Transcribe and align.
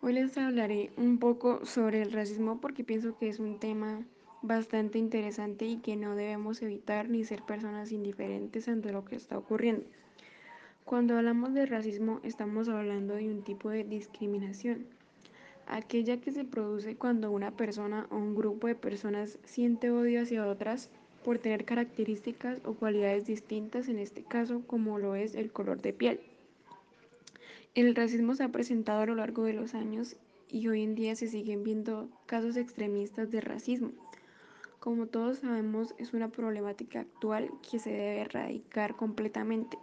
Hoy 0.00 0.12
les 0.12 0.38
hablaré 0.38 0.92
un 0.96 1.18
poco 1.18 1.66
sobre 1.66 2.00
el 2.00 2.12
racismo 2.12 2.60
porque 2.60 2.84
pienso 2.84 3.18
que 3.18 3.28
es 3.28 3.40
un 3.40 3.58
tema 3.58 4.06
bastante 4.42 4.96
interesante 4.96 5.64
y 5.64 5.78
que 5.78 5.96
no 5.96 6.14
debemos 6.14 6.62
evitar 6.62 7.08
ni 7.08 7.24
ser 7.24 7.42
personas 7.42 7.90
indiferentes 7.90 8.68
ante 8.68 8.92
lo 8.92 9.04
que 9.04 9.16
está 9.16 9.36
ocurriendo. 9.36 9.84
Cuando 10.84 11.16
hablamos 11.16 11.52
de 11.52 11.66
racismo 11.66 12.20
estamos 12.22 12.68
hablando 12.68 13.14
de 13.14 13.28
un 13.28 13.42
tipo 13.42 13.70
de 13.70 13.82
discriminación, 13.82 14.86
aquella 15.66 16.20
que 16.20 16.30
se 16.30 16.44
produce 16.44 16.94
cuando 16.94 17.32
una 17.32 17.50
persona 17.56 18.06
o 18.10 18.18
un 18.18 18.36
grupo 18.36 18.68
de 18.68 18.76
personas 18.76 19.40
siente 19.42 19.90
odio 19.90 20.22
hacia 20.22 20.46
otras 20.46 20.90
por 21.24 21.40
tener 21.40 21.64
características 21.64 22.60
o 22.64 22.74
cualidades 22.74 23.26
distintas, 23.26 23.88
en 23.88 23.98
este 23.98 24.22
caso 24.22 24.62
como 24.64 25.00
lo 25.00 25.16
es 25.16 25.34
el 25.34 25.50
color 25.50 25.82
de 25.82 25.92
piel. 25.92 26.20
El 27.78 27.94
racismo 27.94 28.34
se 28.34 28.42
ha 28.42 28.48
presentado 28.48 29.02
a 29.02 29.06
lo 29.06 29.14
largo 29.14 29.44
de 29.44 29.52
los 29.52 29.72
años 29.72 30.16
y 30.48 30.66
hoy 30.66 30.82
en 30.82 30.96
día 30.96 31.14
se 31.14 31.28
siguen 31.28 31.62
viendo 31.62 32.08
casos 32.26 32.56
extremistas 32.56 33.30
de 33.30 33.40
racismo. 33.40 33.92
Como 34.80 35.06
todos 35.06 35.38
sabemos, 35.38 35.94
es 35.96 36.12
una 36.12 36.28
problemática 36.28 36.98
actual 36.98 37.52
que 37.70 37.78
se 37.78 37.90
debe 37.90 38.22
erradicar 38.22 38.96
completamente. 38.96 39.78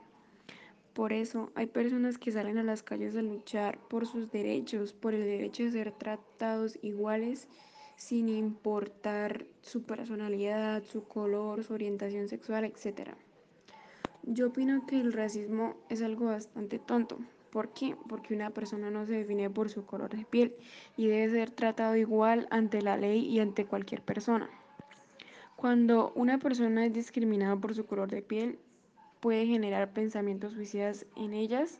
Por 0.91 1.13
eso 1.13 1.53
hay 1.55 1.67
personas 1.67 2.17
que 2.17 2.33
salen 2.33 2.57
a 2.57 2.63
las 2.63 2.83
calles 2.83 3.15
a 3.15 3.21
luchar 3.21 3.79
por 3.87 4.05
sus 4.05 4.29
derechos, 4.29 4.91
por 4.91 5.13
el 5.13 5.23
derecho 5.23 5.63
de 5.63 5.71
ser 5.71 5.93
tratados 5.93 6.77
iguales 6.81 7.47
sin 7.95 8.27
importar 8.27 9.45
su 9.61 9.83
personalidad, 9.83 10.83
su 10.83 11.05
color, 11.05 11.63
su 11.63 11.73
orientación 11.73 12.27
sexual, 12.27 12.65
etc. 12.65 13.11
Yo 14.23 14.47
opino 14.47 14.85
que 14.85 14.99
el 14.99 15.13
racismo 15.13 15.77
es 15.87 16.01
algo 16.01 16.25
bastante 16.25 16.77
tonto, 16.77 17.19
¿Por 17.55 17.69
qué? 17.69 17.95
Porque 18.09 18.33
una 18.33 18.49
persona 18.49 18.91
no 18.91 19.05
se 19.05 19.13
define 19.13 19.49
por 19.49 19.69
su 19.69 19.85
color 19.85 20.13
de 20.13 20.25
piel 20.25 20.57
y 20.97 21.07
debe 21.07 21.29
ser 21.29 21.51
tratado 21.51 21.95
igual 21.95 22.49
ante 22.51 22.81
la 22.81 22.97
ley 22.97 23.25
y 23.25 23.39
ante 23.39 23.65
cualquier 23.65 24.01
persona. 24.01 24.49
Cuando 25.55 26.11
una 26.15 26.37
persona 26.37 26.85
es 26.85 26.91
discriminada 26.91 27.55
por 27.55 27.73
su 27.73 27.85
color 27.85 28.09
de 28.09 28.21
piel, 28.21 28.59
puede 29.21 29.45
generar 29.45 29.93
pensamientos 29.93 30.51
suicidas 30.51 31.05
en 31.15 31.33
ellas 31.33 31.79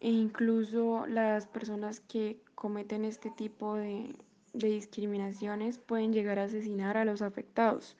e 0.00 0.10
incluso 0.10 1.06
las 1.06 1.46
personas 1.46 2.00
que 2.00 2.40
cometen 2.56 3.04
este 3.04 3.30
tipo 3.30 3.76
de, 3.76 4.16
de 4.54 4.70
discriminaciones 4.70 5.78
pueden 5.78 6.12
llegar 6.12 6.40
a 6.40 6.44
asesinar 6.46 6.96
a 6.96 7.04
los 7.04 7.22
afectados, 7.22 7.96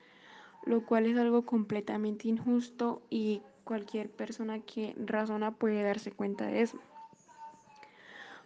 lo 0.66 0.84
cual 0.84 1.06
es 1.06 1.16
algo 1.16 1.46
completamente 1.46 2.26
injusto 2.26 3.00
y 3.10 3.42
cualquier 3.62 4.10
persona 4.10 4.58
que 4.58 4.96
razona 4.98 5.52
puede 5.52 5.84
darse 5.84 6.10
cuenta 6.10 6.46
de 6.46 6.62
eso. 6.62 6.80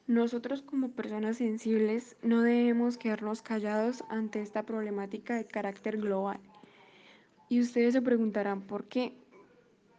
Nosotros 0.07 0.63
como 0.63 0.91
personas 0.91 1.39
sensibles 1.39 2.17
no 2.23 2.43
debemos 2.43 2.97
quedarnos 2.97 3.43
callados 3.43 4.05
ante 4.09 4.41
esta 4.41 4.63
problemática 4.63 5.35
de 5.35 5.47
carácter 5.47 5.97
global. 5.97 6.39
Y 7.49 7.61
ustedes 7.61 7.95
se 7.95 8.03
preguntarán 8.03 8.63
por 8.63 8.85
qué. 8.85 9.15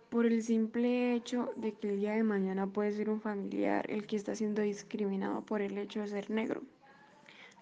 Por 0.09 0.25
el 0.25 0.41
simple 0.43 1.13
hecho 1.13 1.51
de 1.57 1.73
que 1.73 1.89
el 1.89 1.99
día 1.99 2.13
de 2.13 2.23
mañana 2.23 2.67
puede 2.67 2.93
ser 2.93 3.09
un 3.09 3.19
familiar 3.19 3.91
el 3.91 4.07
que 4.07 4.15
está 4.15 4.33
siendo 4.33 4.61
discriminado 4.61 5.41
por 5.41 5.61
el 5.61 5.77
hecho 5.77 5.99
de 5.99 6.07
ser 6.07 6.29
negro. 6.29 6.61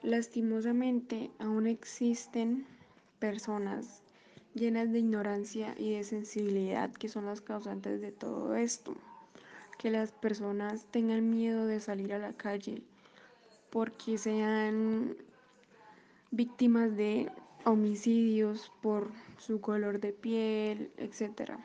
Lastimosamente 0.03 1.31
aún 1.39 1.65
existen 1.65 2.67
personas 3.17 4.03
llenas 4.53 4.91
de 4.91 4.99
ignorancia 4.99 5.73
y 5.79 5.93
de 5.93 6.03
sensibilidad 6.03 6.93
que 6.93 7.09
son 7.09 7.25
las 7.25 7.41
causantes 7.41 8.01
de 8.01 8.11
todo 8.11 8.55
esto 8.55 8.95
que 9.77 9.91
las 9.91 10.11
personas 10.11 10.85
tengan 10.91 11.29
miedo 11.29 11.65
de 11.65 11.79
salir 11.79 12.13
a 12.13 12.19
la 12.19 12.33
calle 12.33 12.81
porque 13.69 14.17
sean 14.17 15.17
víctimas 16.31 16.95
de 16.95 17.29
homicidios 17.65 18.71
por 18.81 19.11
su 19.37 19.59
color 19.59 19.99
de 19.99 20.13
piel, 20.13 20.91
etc. 20.97 21.57